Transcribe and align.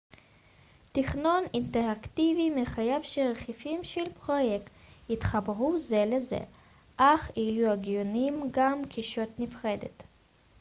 תכנון 0.91 1.43
אינטראקטיבי 1.53 2.49
מחייב 2.61 3.01
שרכיבים 3.01 3.83
של 3.83 4.13
פרויקט 4.13 4.71
יתחברו 5.09 5.79
זה 5.79 6.03
לזה 6.07 6.39
אך 6.97 7.31
יהיו 7.35 7.71
הגיוניים 7.71 8.47
גם 8.51 8.81
כישות 8.89 9.29
נפרדת 9.39 10.03